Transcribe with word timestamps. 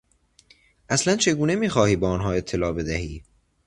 اصلا 0.89 1.15
چگونه 1.15 1.55
میخواهی 1.55 1.95
به 1.95 2.07
آنها 2.07 2.31
اطلاع 2.31 2.71
بدهی؟ 2.71 3.23